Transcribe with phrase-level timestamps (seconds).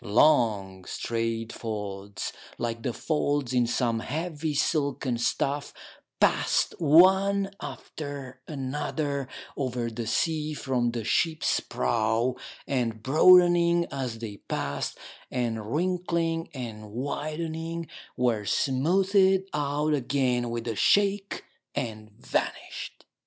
[0.03, 5.75] Long, straight folds, like the folds in some heavy silken stuff,
[6.19, 12.35] passed one after another over the sea from the ship's prow,
[12.65, 14.97] and broadening as they passed,
[15.29, 17.87] and wrinkling and widening,
[18.17, 21.43] were smoothed out again with a shake,
[21.75, 23.05] and vanished.